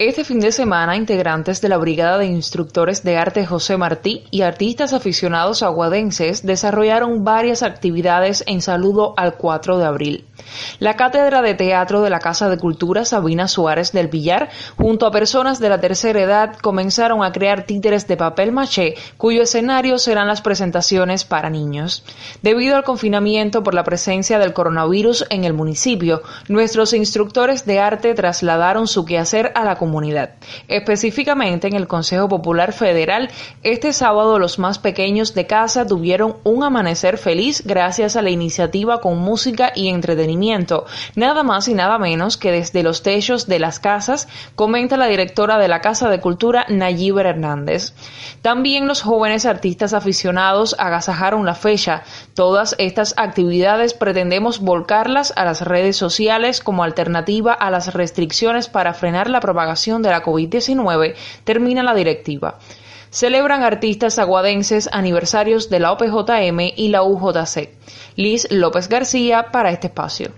[0.00, 4.40] Este fin de semana, integrantes de la Brigada de Instructores de Arte José Martí y
[4.40, 10.24] artistas aficionados aguadenses desarrollaron varias actividades en saludo al 4 de abril.
[10.80, 15.12] La Cátedra de Teatro de la Casa de Cultura Sabina Suárez del Villar, junto a
[15.12, 20.26] personas de la tercera edad, comenzaron a crear títeres de papel maché, cuyo escenario serán
[20.26, 22.02] las presentaciones para niños.
[22.42, 28.14] Debido al confinamiento por la presencia del coronavirus en el municipio, nuestros instructores de arte
[28.14, 30.00] trasladaron su quehacer a la comunidad
[30.68, 33.28] Específicamente en el Consejo Popular Federal,
[33.62, 39.00] este sábado los más pequeños de casa tuvieron un amanecer feliz gracias a la iniciativa
[39.00, 40.69] con música y entretenimiento,
[41.14, 45.58] nada más y nada menos que desde los techos de las casas, comenta la directora
[45.58, 47.92] de la Casa de Cultura Nayiber Hernández.
[48.42, 52.02] También los jóvenes artistas aficionados agasajaron la fecha.
[52.34, 58.94] Todas estas actividades pretendemos volcarlas a las redes sociales como alternativa a las restricciones para
[58.94, 62.58] frenar la propagación de la COVID-19, termina la directiva.
[63.10, 67.70] Celebran artistas aguadenses aniversarios de la OPJM y la UJC.
[68.14, 70.30] Liz López García para este espacio.